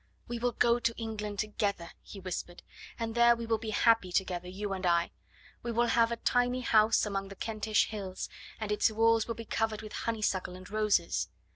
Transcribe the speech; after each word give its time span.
"We 0.27 0.39
will 0.39 0.53
go 0.53 0.79
to 0.79 0.97
England 0.97 1.37
together," 1.37 1.91
he 2.01 2.19
whispered, 2.19 2.63
"and 2.97 3.13
there 3.13 3.35
we 3.35 3.45
will 3.45 3.59
be 3.59 3.69
happy 3.69 4.11
together, 4.11 4.47
you 4.47 4.73
and 4.73 4.83
I. 4.83 5.11
We 5.61 5.71
will 5.71 5.85
have 5.89 6.11
a 6.11 6.15
tiny 6.15 6.61
house 6.61 7.05
among 7.05 7.27
the 7.27 7.35
Kentish 7.35 7.85
hills, 7.89 8.27
and 8.59 8.71
its 8.71 8.89
walls 8.89 9.27
will 9.27 9.35
be 9.35 9.45
covered 9.45 9.83
with 9.83 9.93
honeysuckle 9.93 10.55
and 10.55 10.67
roses. 10.67 11.29